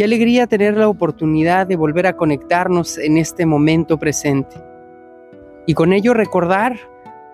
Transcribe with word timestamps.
Qué 0.00 0.04
alegría 0.04 0.46
tener 0.46 0.78
la 0.78 0.88
oportunidad 0.88 1.66
de 1.66 1.76
volver 1.76 2.06
a 2.06 2.16
conectarnos 2.16 2.96
en 2.96 3.18
este 3.18 3.44
momento 3.44 3.98
presente. 3.98 4.56
Y 5.66 5.74
con 5.74 5.92
ello 5.92 6.14
recordar 6.14 6.78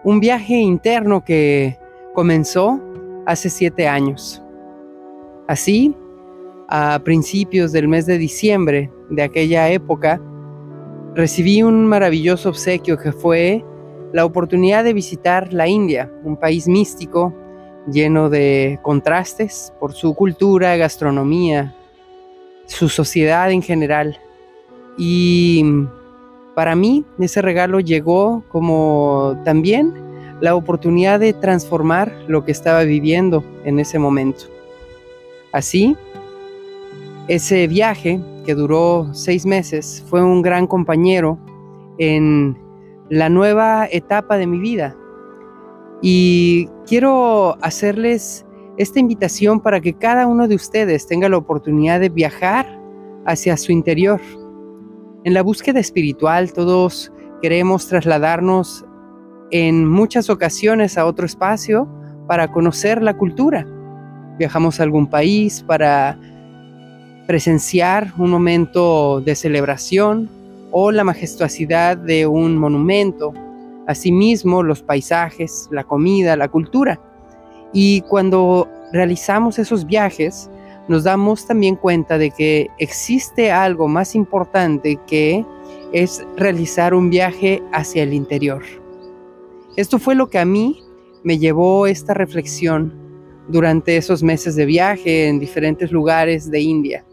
un 0.03 0.19
viaje 0.19 0.55
interno 0.55 1.23
que 1.23 1.79
comenzó 2.13 2.83
hace 3.25 3.51
siete 3.51 3.87
años. 3.87 4.43
Así, 5.47 5.95
a 6.67 6.99
principios 7.05 7.71
del 7.71 7.87
mes 7.87 8.05
de 8.05 8.19
diciembre 8.19 8.91
de 9.11 9.23
aquella 9.23 9.71
época, 9.71 10.21
recibí 11.15 11.63
un 11.63 11.87
maravilloso 11.87 12.49
obsequio 12.49 12.99
que 12.99 13.13
fue 13.13 13.65
la 14.13 14.25
oportunidad 14.25 14.83
de 14.83 14.93
visitar 14.93 15.53
la 15.53 15.69
India, 15.69 16.11
un 16.25 16.37
país 16.37 16.67
místico 16.67 17.33
lleno 17.89 18.29
de 18.29 18.81
contrastes 18.83 19.73
por 19.79 19.93
su 19.93 20.17
cultura, 20.17 20.77
gastronomía, 20.77 21.73
su 22.67 22.89
sociedad 22.89 23.51
en 23.51 23.63
general. 23.63 24.19
Y 24.99 25.65
para 26.55 26.75
mí 26.75 27.05
ese 27.19 27.43
regalo 27.43 27.81
llegó 27.81 28.43
como 28.49 29.41
también 29.45 29.93
la 30.41 30.55
oportunidad 30.55 31.21
de 31.21 31.33
transformar 31.33 32.13
lo 32.29 32.45
que 32.45 32.53
estaba 32.53 32.83
viviendo 32.85 33.45
en 33.65 33.79
ese 33.79 33.99
momento. 33.99 34.45
Así, 35.53 35.97
ese 37.29 37.67
viaje 37.67 38.21
que 38.45 38.55
duró 38.55 39.09
seis 39.13 39.45
meses 39.47 40.05
fue 40.09 40.23
un 40.23 40.43
gran 40.43 40.67
compañero 40.67 41.39
en 41.99 42.57
la 43.11 43.29
nueva 43.29 43.87
etapa 43.91 44.37
de 44.37 44.47
mi 44.47 44.59
vida. 44.59 44.97
Y 46.03 46.69
quiero 46.87 47.57
hacerles 47.63 48.46
esta 48.79 49.01
invitación 49.01 49.61
para 49.61 49.81
que 49.81 49.95
cada 49.95 50.27
uno 50.27 50.49
de 50.49 50.55
ustedes 50.55 51.07
tenga 51.07 51.29
la 51.29 51.39
oportunidad 51.39 52.01
de 52.01 52.09
viajar 52.09 52.67
hacia 53.25 53.57
su 53.57 53.73
interior. 53.73 54.21
En 55.25 55.35
la 55.35 55.43
búsqueda 55.43 55.81
espiritual 55.81 56.53
todos 56.53 57.13
queremos 57.43 57.89
trasladarnos 57.89 58.85
en 59.51 59.89
muchas 59.89 60.31
ocasiones 60.31 60.99
a 60.99 61.07
otro 61.07 61.27
espacio 61.27 61.89
para 62.27 62.49
conocer 62.53 63.03
la 63.03 63.17
cultura. 63.17 63.67
Viajamos 64.39 64.79
a 64.79 64.83
algún 64.83 65.07
país 65.07 65.65
para 65.67 66.19
presenciar 67.27 68.13
un 68.19 68.31
momento 68.31 69.21
de 69.21 69.35
celebración 69.35 70.29
o 70.71 70.91
la 70.91 71.05
majestuosidad 71.05 71.97
de 71.97 72.27
un 72.27 72.57
monumento, 72.59 73.33
asimismo 73.87 74.63
los 74.63 74.83
paisajes, 74.83 75.69
la 75.71 75.85
comida, 75.85 76.37
la 76.37 76.49
cultura. 76.49 77.01
Y 77.73 78.03
cuando 78.03 78.69
realizamos 78.93 79.59
esos 79.59 79.87
viajes, 79.87 80.51
nos 80.89 81.05
damos 81.05 81.47
también 81.47 81.77
cuenta 81.77 82.19
de 82.19 82.31
que 82.31 82.69
existe 82.79 83.51
algo 83.51 83.89
más 83.89 84.15
importante 84.15 84.99
que 85.07 85.45
es 85.93 86.25
realizar 86.37 86.95
un 86.95 87.11
viaje 87.11 87.63
hacia 87.73 88.03
el 88.03 88.13
interior. 88.13 88.63
Esto 89.77 89.99
fue 89.99 90.15
lo 90.15 90.29
que 90.29 90.39
a 90.39 90.45
mí 90.45 90.83
me 91.25 91.39
llevó 91.39 91.87
esta 91.87 92.15
reflexión 92.15 92.95
durante 93.49 93.97
esos 93.97 94.23
meses 94.23 94.57
de 94.57 94.67
viaje 94.67 95.29
en 95.29 95.39
diferentes 95.39 95.93
lugares 95.93 96.51
de 96.51 96.61
India. 96.61 97.05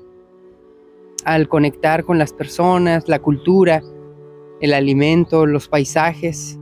Al 1.26 1.48
conectar 1.48 2.04
con 2.04 2.18
las 2.18 2.34
personas, 2.34 3.08
la 3.08 3.20
cultura, 3.20 3.82
el 4.62 4.74
alimento, 4.74 5.46
los 5.46 5.68
paisajes, 5.68 6.60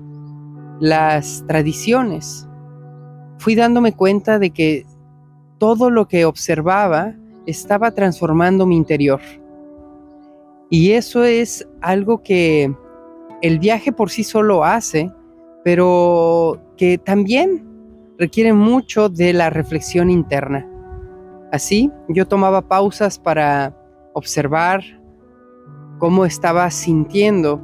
las 0.80 1.44
tradiciones, 1.48 2.48
fui 3.38 3.56
dándome 3.56 3.94
cuenta 3.94 4.40
de 4.40 4.52
que 4.52 4.86
todo 5.62 5.92
lo 5.92 6.08
que 6.08 6.26
observaba 6.26 7.14
estaba 7.46 7.92
transformando 7.92 8.66
mi 8.66 8.76
interior. 8.76 9.22
Y 10.72 10.94
eso 10.94 11.24
es 11.24 11.68
algo 11.82 12.24
que 12.24 12.74
el 13.44 13.60
viaje 13.60 13.92
por 13.92 14.10
sí 14.10 14.24
solo 14.24 14.66
hace, 14.66 15.12
pero 15.64 16.60
que 16.78 16.98
también 16.98 17.64
requiere 18.18 18.54
mucho 18.54 19.08
de 19.08 19.34
la 19.34 19.52
reflexión 19.52 20.10
interna. 20.10 20.68
Así, 21.52 21.92
yo 22.10 22.28
tomaba 22.28 22.68
pausas 22.68 23.20
para 23.20 23.78
observar 24.14 24.82
cómo 26.00 26.26
estaba 26.26 26.72
sintiendo, 26.72 27.62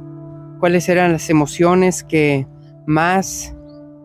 cuáles 0.60 0.88
eran 0.88 1.10
las 1.10 1.30
emociones 1.30 2.04
que 2.04 2.46
más 2.86 3.56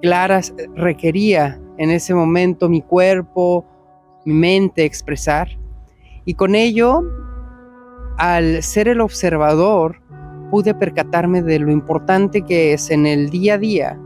claras 0.01 0.51
requería 0.73 1.61
en 1.77 1.91
ese 1.91 2.15
momento 2.15 2.69
mi 2.69 2.81
cuerpo, 2.81 3.67
mi 4.25 4.33
mente 4.33 4.85
expresar. 4.85 5.49
Y 6.25 6.35
con 6.35 6.55
ello, 6.55 7.01
al 8.17 8.63
ser 8.63 8.87
el 8.87 9.01
observador, 9.01 10.01
pude 10.51 10.73
percatarme 10.73 11.41
de 11.41 11.59
lo 11.59 11.71
importante 11.71 12.43
que 12.43 12.73
es 12.73 12.89
en 12.89 13.05
el 13.05 13.29
día 13.29 13.55
a 13.55 13.57
día 13.57 13.99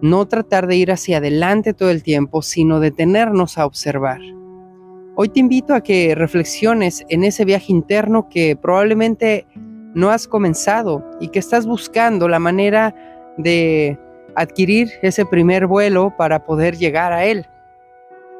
no 0.00 0.26
tratar 0.26 0.66
de 0.66 0.76
ir 0.76 0.92
hacia 0.92 1.18
adelante 1.18 1.72
todo 1.72 1.90
el 1.90 2.02
tiempo, 2.02 2.42
sino 2.42 2.80
detenernos 2.80 3.58
a 3.58 3.66
observar. 3.66 4.20
Hoy 5.14 5.30
te 5.30 5.40
invito 5.40 5.74
a 5.74 5.80
que 5.80 6.14
reflexiones 6.14 7.04
en 7.08 7.24
ese 7.24 7.44
viaje 7.44 7.72
interno 7.72 8.28
que 8.28 8.56
probablemente 8.56 9.46
no 9.94 10.10
has 10.10 10.28
comenzado 10.28 11.02
y 11.20 11.28
que 11.28 11.38
estás 11.38 11.66
buscando 11.66 12.28
la 12.28 12.38
manera 12.38 12.94
de 13.38 13.98
adquirir 14.34 14.90
ese 15.00 15.24
primer 15.24 15.66
vuelo 15.66 16.14
para 16.18 16.44
poder 16.44 16.76
llegar 16.76 17.14
a 17.14 17.24
él. 17.24 17.46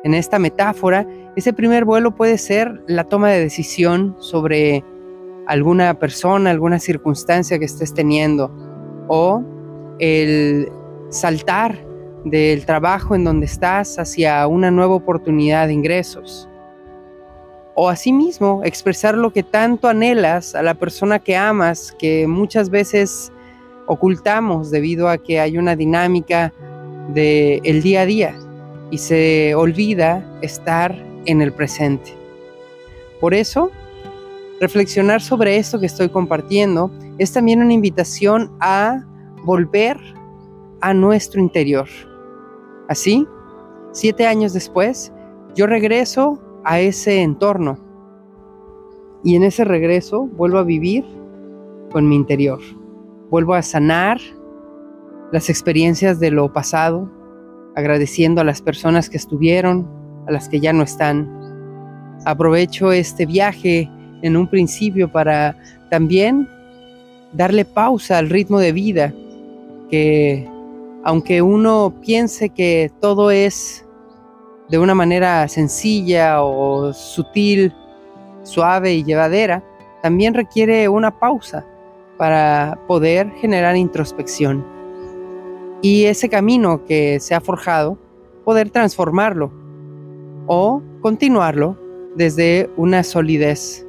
En 0.04 0.14
esta 0.14 0.38
metáfora, 0.38 1.06
ese 1.36 1.52
primer 1.52 1.84
vuelo 1.84 2.14
puede 2.14 2.38
ser 2.38 2.82
la 2.86 3.04
toma 3.04 3.30
de 3.30 3.40
decisión 3.40 4.14
sobre 4.18 4.84
alguna 5.46 5.98
persona, 5.98 6.50
alguna 6.50 6.78
circunstancia 6.78 7.58
que 7.58 7.64
estés 7.64 7.94
teniendo, 7.94 8.50
o 9.08 9.42
el 9.98 10.70
saltar 11.10 11.76
del 12.24 12.66
trabajo 12.66 13.14
en 13.14 13.24
donde 13.24 13.46
estás 13.46 13.98
hacia 13.98 14.46
una 14.46 14.70
nueva 14.70 14.94
oportunidad 14.94 15.68
de 15.68 15.72
ingresos. 15.72 16.48
O 17.74 17.88
asimismo, 17.88 18.62
expresar 18.64 19.16
lo 19.16 19.32
que 19.32 19.42
tanto 19.42 19.88
anhelas 19.88 20.54
a 20.54 20.62
la 20.62 20.74
persona 20.74 21.18
que 21.18 21.36
amas, 21.36 21.94
que 21.98 22.26
muchas 22.26 22.70
veces 22.70 23.32
ocultamos 23.86 24.70
debido 24.70 25.08
a 25.08 25.18
que 25.18 25.40
hay 25.40 25.58
una 25.58 25.76
dinámica 25.76 26.52
del 27.08 27.60
el 27.64 27.82
día 27.82 28.00
a 28.00 28.06
día 28.06 28.45
y 28.90 28.98
se 28.98 29.54
olvida 29.54 30.24
estar 30.42 30.94
en 31.26 31.42
el 31.42 31.52
presente. 31.52 32.14
Por 33.20 33.34
eso, 33.34 33.70
reflexionar 34.60 35.20
sobre 35.20 35.56
esto 35.56 35.80
que 35.80 35.86
estoy 35.86 36.08
compartiendo 36.08 36.90
es 37.18 37.32
también 37.32 37.62
una 37.62 37.72
invitación 37.72 38.52
a 38.60 39.04
volver 39.44 39.96
a 40.80 40.94
nuestro 40.94 41.40
interior. 41.40 41.88
Así, 42.88 43.26
siete 43.92 44.26
años 44.26 44.52
después, 44.52 45.12
yo 45.54 45.66
regreso 45.66 46.40
a 46.64 46.80
ese 46.80 47.22
entorno 47.22 47.78
y 49.24 49.34
en 49.34 49.44
ese 49.44 49.64
regreso 49.64 50.26
vuelvo 50.26 50.58
a 50.58 50.64
vivir 50.64 51.04
con 51.90 52.08
mi 52.08 52.16
interior 52.16 52.60
vuelvo 53.30 53.54
a 53.54 53.62
sanar 53.62 54.18
las 55.32 55.50
experiencias 55.50 56.20
de 56.20 56.30
lo 56.30 56.52
pasado, 56.52 57.10
agradeciendo 57.76 58.40
a 58.40 58.44
las 58.44 58.60
personas 58.60 59.08
que 59.08 59.18
estuvieron, 59.18 59.88
a 60.26 60.32
las 60.32 60.48
que 60.48 60.58
ya 60.58 60.72
no 60.72 60.82
están. 60.82 61.30
Aprovecho 62.24 62.90
este 62.90 63.26
viaje 63.26 63.88
en 64.22 64.36
un 64.36 64.48
principio 64.48 65.12
para 65.12 65.56
también 65.90 66.48
darle 67.32 67.64
pausa 67.64 68.18
al 68.18 68.30
ritmo 68.30 68.58
de 68.58 68.72
vida, 68.72 69.12
que 69.90 70.48
aunque 71.04 71.42
uno 71.42 71.94
piense 72.00 72.48
que 72.48 72.90
todo 73.00 73.30
es 73.30 73.86
de 74.68 74.78
una 74.78 74.94
manera 74.94 75.46
sencilla 75.46 76.42
o 76.42 76.92
sutil, 76.92 77.72
suave 78.42 78.94
y 78.94 79.04
llevadera, 79.04 79.62
también 80.02 80.34
requiere 80.34 80.88
una 80.88 81.16
pausa 81.16 81.64
para 82.16 82.78
poder 82.88 83.30
generar 83.40 83.76
introspección. 83.76 84.75
Y 85.82 86.04
ese 86.04 86.28
camino 86.28 86.84
que 86.84 87.20
se 87.20 87.34
ha 87.34 87.40
forjado, 87.40 87.98
poder 88.44 88.70
transformarlo 88.70 89.52
o 90.46 90.82
continuarlo 91.00 91.78
desde 92.14 92.70
una 92.76 93.02
solidez. 93.02 93.86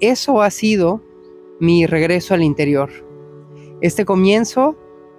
Eso 0.00 0.42
ha 0.42 0.50
sido 0.50 1.02
mi 1.60 1.86
regreso 1.86 2.34
al 2.34 2.42
interior. 2.42 2.90
Este 3.80 4.04
comienzo 4.04 4.76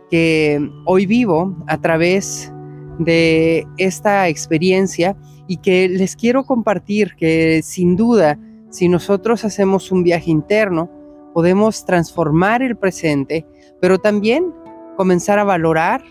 que 0.10 0.70
hoy 0.86 1.06
vivo 1.06 1.56
a 1.68 1.80
través 1.80 2.52
de 3.00 3.66
esta 3.78 4.28
experiencia 4.28 5.16
y 5.48 5.58
que 5.58 5.88
les 5.88 6.16
quiero 6.16 6.44
compartir 6.44 7.16
que 7.16 7.62
sin 7.64 7.96
duda, 7.96 8.40
si 8.70 8.90
nosotros 8.90 9.46
hacemos 9.46 9.92
un 9.92 10.04
viaje 10.04 10.32
interno, 10.32 10.90
podemos 11.34 11.86
transformar 11.86 12.62
el 12.62 12.76
presente, 12.76 13.46
pero 13.80 13.98
también 13.98 14.54
comenzar 14.98 15.40
a 15.40 15.46
valorar 15.46 16.04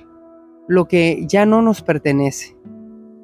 lo 0.68 0.86
que 0.86 1.24
ya 1.28 1.44
no 1.44 1.60
nos 1.60 1.82
pertenece. 1.82 2.56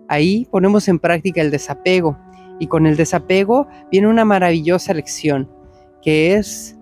Ahí 0.09 0.47
ponemos 0.51 0.89
en 0.89 0.99
práctica 0.99 1.41
el 1.41 1.51
desapego 1.51 2.19
Y 2.59 2.67
con 2.67 2.87
el 2.87 2.97
desapego 2.97 3.67
viene 3.91 4.09
una 4.09 4.25
maravillosa 4.25 4.93
lección, 4.93 5.49
que 6.03 6.35
es 6.35 6.77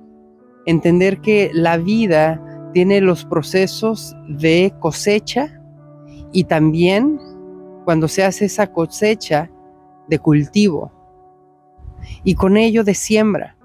entender 0.67 1.21
que 1.21 1.50
la 1.55 1.77
vida 1.77 2.43
tiene 2.73 3.00
los 3.00 3.25
procesos 3.25 4.17
de 4.29 4.75
cosecha 4.81 5.61
y 6.33 6.44
también 6.44 7.19
cuando 7.85 8.09
se 8.09 8.25
hace 8.25 8.44
esa 8.47 8.73
cosecha 8.73 9.50
de 10.09 10.19
cultivo 10.19 10.93
y 12.25 12.35
con 12.35 12.56
ello 12.56 12.85
de 12.85 12.94
siembra. 12.94 13.56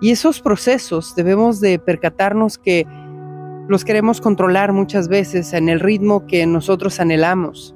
Y 0.00 0.10
esos 0.10 0.40
procesos 0.40 1.14
debemos 1.16 1.60
de 1.60 1.78
percatarnos 1.78 2.58
que 2.58 2.86
los 3.68 3.84
queremos 3.84 4.20
controlar 4.20 4.72
muchas 4.72 5.08
veces 5.08 5.52
en 5.52 5.68
el 5.68 5.80
ritmo 5.80 6.26
que 6.26 6.46
nosotros 6.46 7.00
anhelamos. 7.00 7.74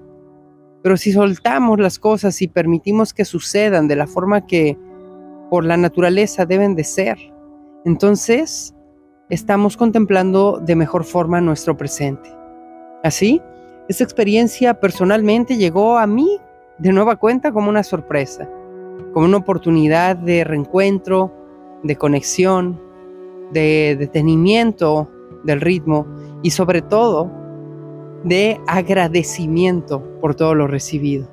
Pero 0.83 0.97
si 0.97 1.13
soltamos 1.13 1.81
las 1.81 1.99
cosas 1.99 2.41
y 2.43 2.49
permitimos 2.49 3.13
que 3.13 3.25
sucedan 3.25 3.89
de 3.89 3.97
la 3.97 4.07
forma 4.07 4.47
que 4.47 4.79
por 5.51 5.65
la 5.65 5.77
naturaleza 5.77 6.47
deben 6.47 6.77
de 6.77 6.85
ser, 6.85 7.19
entonces 7.85 8.75
estamos 9.31 9.77
contemplando 9.77 10.61
de 10.65 10.77
mejor 10.77 11.05
forma 11.05 11.41
nuestro 11.41 11.77
presente. 11.77 12.31
Así, 13.03 13.43
esta 13.89 14.05
experiencia 14.05 14.79
personalmente 14.79 15.57
llegó 15.57 15.99
a 15.99 16.07
mí 16.07 16.39
de 16.79 16.93
nueva 16.93 17.17
cuenta 17.17 17.51
como 17.53 17.69
una 17.69 17.83
sorpresa, 17.83 18.49
como 19.13 19.27
una 19.27 19.39
oportunidad 19.39 20.17
de 20.17 20.45
reencuentro, 20.45 21.33
de 21.83 21.97
conexión, 21.97 22.81
de 23.53 23.97
detenimiento 23.99 25.11
del 25.45 25.61
ritmo 25.61 26.07
y 26.43 26.51
sobre 26.51 26.83
todo 26.83 27.31
de 28.25 28.61
agradecimiento 28.67 30.03
por 30.21 30.35
todo 30.35 30.55
lo 30.55 30.67
recibido. 30.67 31.27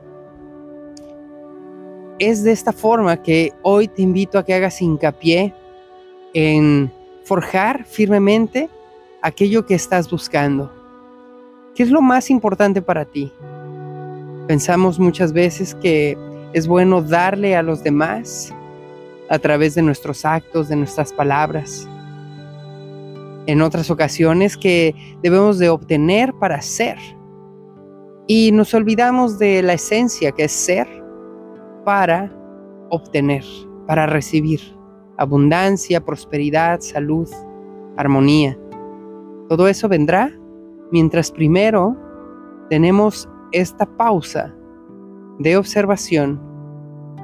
Es 2.19 2.43
de 2.43 2.51
esta 2.51 2.71
forma 2.71 3.21
que 3.21 3.53
hoy 3.61 3.87
te 3.87 4.01
invito 4.01 4.39
a 4.39 4.43
que 4.43 4.53
hagas 4.53 4.81
hincapié 4.81 5.53
en 6.33 6.91
forjar 7.23 7.85
firmemente 7.85 8.69
aquello 9.21 9.65
que 9.65 9.75
estás 9.75 10.09
buscando. 10.09 10.71
¿Qué 11.75 11.83
es 11.83 11.91
lo 11.91 12.01
más 12.01 12.29
importante 12.29 12.81
para 12.81 13.05
ti? 13.05 13.31
Pensamos 14.47 14.97
muchas 14.97 15.33
veces 15.33 15.75
que 15.75 16.17
es 16.53 16.67
bueno 16.67 17.01
darle 17.01 17.55
a 17.55 17.61
los 17.61 17.83
demás 17.83 18.53
a 19.29 19.37
través 19.37 19.75
de 19.75 19.81
nuestros 19.81 20.25
actos, 20.25 20.69
de 20.69 20.75
nuestras 20.75 21.11
palabras. 21.11 21.87
En 23.47 23.61
otras 23.61 23.89
ocasiones 23.89 24.57
que 24.57 24.93
debemos 25.23 25.57
de 25.57 25.69
obtener 25.69 26.33
para 26.33 26.61
ser. 26.61 26.97
Y 28.27 28.51
nos 28.51 28.73
olvidamos 28.73 29.39
de 29.39 29.63
la 29.63 29.73
esencia 29.73 30.31
que 30.31 30.43
es 30.43 30.51
ser 30.51 30.87
para 31.85 32.31
obtener, 32.89 33.43
para 33.87 34.05
recibir 34.05 34.59
abundancia, 35.17 36.03
prosperidad, 36.03 36.79
salud, 36.81 37.27
armonía. 37.97 38.57
Todo 39.49 39.67
eso 39.67 39.87
vendrá 39.89 40.31
mientras 40.91 41.31
primero 41.31 41.95
tenemos 42.69 43.27
esta 43.51 43.85
pausa 43.85 44.53
de 45.39 45.57
observación, 45.57 46.39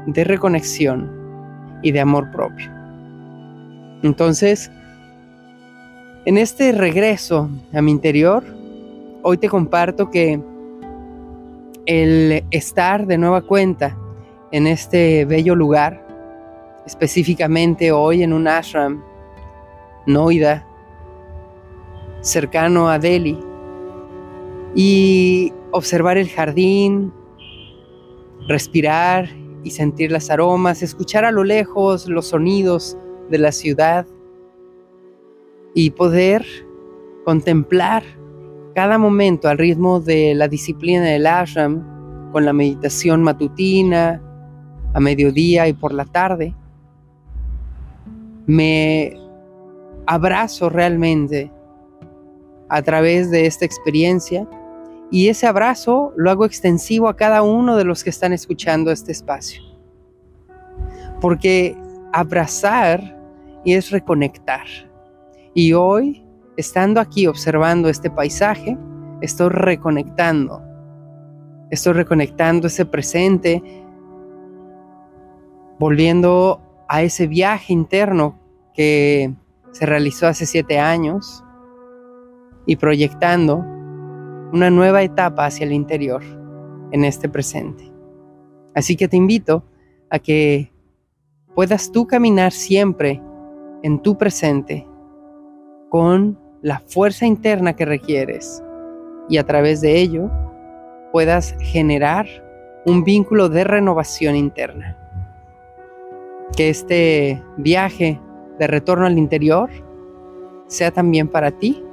de 0.08 0.24
reconexión 0.24 1.12
y 1.82 1.92
de 1.92 2.00
amor 2.00 2.30
propio. 2.32 2.72
Entonces, 4.04 4.72
en 6.26 6.38
este 6.38 6.72
regreso 6.72 7.50
a 7.74 7.82
mi 7.82 7.92
interior, 7.92 8.44
hoy 9.24 9.38
te 9.38 9.50
comparto 9.50 10.10
que 10.10 10.40
el 11.86 12.46
estar 12.52 13.06
de 13.06 13.18
nueva 13.18 13.42
cuenta 13.42 13.98
en 14.52 14.68
este 14.68 15.26
bello 15.26 15.54
lugar 15.56 16.08
específicamente 16.86 17.92
hoy 17.92 18.24
en 18.24 18.34
un 18.34 18.48
ashram, 18.48 19.04
Noida, 20.06 20.66
cercano 22.22 22.90
a 22.90 23.00
Delhi, 23.00 23.38
y 24.76 25.54
observar 25.72 26.18
el 26.18 26.30
jardín, 26.30 27.14
respirar 28.48 29.30
y 29.64 29.72
sentir 29.72 30.12
las 30.12 30.30
aromas, 30.30 30.82
escuchar 30.82 31.26
a 31.26 31.32
lo 31.32 31.44
lejos 31.44 32.08
los 32.08 32.28
sonidos 32.28 32.98
de 33.30 33.38
la 33.38 33.52
ciudad 33.52 34.06
y 35.74 35.90
poder 35.92 36.46
contemplar 37.26 38.04
cada 38.76 38.98
momento 38.98 39.48
al 39.48 39.58
ritmo 39.58 40.00
de 40.00 40.34
la 40.34 40.48
disciplina 40.48 41.04
del 41.04 41.28
ashram, 41.28 42.32
con 42.32 42.46
la 42.46 42.54
meditación 42.54 43.22
matutina, 43.22 44.22
a 44.94 45.00
mediodía 45.00 45.68
y 45.68 45.74
por 45.74 45.94
la 45.94 46.06
tarde, 46.06 46.56
me 48.46 49.18
abrazo 50.06 50.70
realmente 50.70 51.52
a 52.70 52.82
través 52.82 53.32
de 53.32 53.46
esta 53.46 53.66
experiencia 53.66 54.48
y 55.12 55.28
ese 55.28 55.46
abrazo 55.46 56.12
lo 56.16 56.32
hago 56.32 56.46
extensivo 56.46 57.08
a 57.08 57.16
cada 57.16 57.44
uno 57.44 57.78
de 57.78 57.84
los 57.84 58.04
que 58.04 58.10
están 58.10 58.34
escuchando 58.34 58.92
este 58.92 59.12
espacio. 59.12 59.62
Porque 61.22 61.78
abrazar 62.12 63.20
es 63.64 63.92
reconectar. 63.92 64.66
Y 65.54 65.74
hoy, 65.74 66.26
estando 66.58 67.00
aquí 67.00 67.28
observando 67.28 67.88
este 67.88 68.10
paisaje, 68.10 68.78
estoy 69.22 69.50
reconectando. 69.50 70.62
Estoy 71.70 71.94
reconectando 71.94 72.68
ese 72.68 72.86
presente, 72.86 73.62
volviendo 75.80 76.60
a 76.88 77.04
ese 77.04 77.28
viaje 77.28 77.72
interno 77.72 78.40
que 78.74 79.34
se 79.72 79.86
realizó 79.86 80.28
hace 80.28 80.46
siete 80.46 80.80
años 80.80 81.44
y 82.66 82.76
proyectando 82.76 83.58
una 84.52 84.70
nueva 84.70 85.04
etapa 85.04 85.46
hacia 85.46 85.66
el 85.66 85.74
interior 85.74 86.24
en 86.92 87.06
este 87.06 87.30
presente. 87.30 87.92
Así 88.76 88.96
que 88.96 89.08
te 89.08 89.18
invito 89.18 89.64
a 90.10 90.18
que 90.18 90.72
puedas 91.54 91.92
tú 91.92 92.08
caminar 92.08 92.52
siempre 92.52 93.22
en 93.84 94.00
tu 94.02 94.18
presente 94.18 94.88
con 95.94 96.40
la 96.64 96.80
fuerza 96.80 97.28
interna 97.28 97.76
que 97.76 97.86
requieres 97.86 98.64
y 99.30 99.38
a 99.38 99.44
través 99.44 99.80
de 99.80 100.02
ello 100.02 100.32
puedas 101.12 101.56
generar 101.60 102.26
un 102.88 103.04
vínculo 103.04 103.48
de 103.48 103.64
renovación 103.64 104.36
interna 104.36 104.98
que 106.58 106.72
este 106.72 107.44
viaje 107.58 108.20
de 108.58 108.66
retorno 108.66 109.06
al 109.06 109.20
interior 109.20 109.70
sea 110.66 110.90
también 110.90 111.28
para 111.28 111.52
ti 111.52 111.84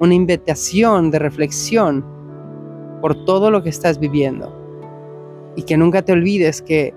una 0.00 0.14
invitación 0.14 1.12
de 1.12 1.20
reflexión 1.20 2.04
por 3.00 3.24
todo 3.24 3.52
lo 3.52 3.62
que 3.62 3.68
estás 3.68 4.00
viviendo. 4.00 4.52
Y 5.54 5.62
que 5.62 5.76
nunca 5.76 6.02
te 6.02 6.10
olvides 6.10 6.60
que 6.60 6.92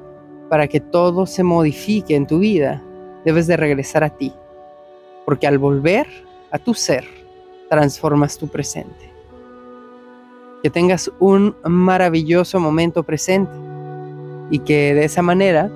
para 0.50 0.68
que 0.68 0.80
todo 0.80 1.28
se 1.28 1.44
modifique 1.44 2.16
en 2.16 2.26
tu 2.26 2.40
vida, 2.40 2.84
debes 3.26 3.46
de 3.46 3.58
regresar 3.58 4.04
a 4.04 4.10
ti. 4.10 4.34
Porque 5.24 5.46
al 5.46 5.60
volver 5.60 6.08
a 6.52 6.60
tu 6.60 6.74
ser, 6.74 7.06
transformas 7.70 8.38
tu 8.38 8.48
presente. 8.48 9.12
Que 10.64 10.70
tengas 10.70 11.12
un 11.20 11.56
maravilloso 11.64 12.60
momento 12.60 13.04
presente 13.04 13.52
y 14.50 14.60
que 14.60 14.94
de 14.94 15.06
esa 15.06 15.22
manera 15.22 15.70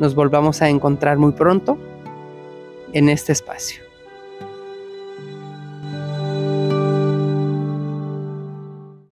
nos 0.00 0.14
volvamos 0.14 0.62
a 0.62 0.68
encontrar 0.68 1.18
muy 1.18 1.32
pronto 1.32 1.78
en 2.92 3.08
este 3.08 3.32
espacio. 3.32 3.91